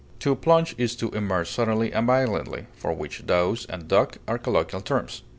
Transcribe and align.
To 0.21 0.33
plunge 0.33 0.73
is 0.79 0.95
to 0.95 1.11
immerse 1.11 1.51
suddenly 1.51 1.91
and 1.93 2.07
violently, 2.07 2.65
for 2.75 2.91
which 2.91 3.27
douse 3.27 3.65
and 3.67 3.87
duck 3.87 4.17
are 4.27 4.39
colloquial 4.39 4.81
terms. 4.81 5.21